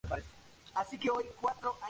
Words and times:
Era 0.03 0.15
su 0.15 0.23
director 0.97 1.13
Manuel 1.13 1.27
Villar 1.43 1.55
Mingo. 1.61 1.75